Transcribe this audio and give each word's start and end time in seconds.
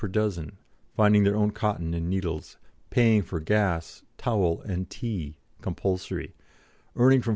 per 0.01 0.07
dozen, 0.07 0.57
finding 0.95 1.23
their 1.23 1.35
own 1.35 1.51
cotton 1.51 1.93
and 1.93 2.09
needles, 2.09 2.57
paying 2.89 3.21
for 3.21 3.39
gas, 3.39 4.01
towel, 4.17 4.59
and 4.61 4.89
tea 4.89 5.37
(compulsory), 5.61 6.33
earning 6.95 7.21
from 7.21 7.29
4s. 7.29 7.29